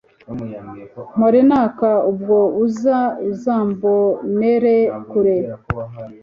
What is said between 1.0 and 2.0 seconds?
mpore naka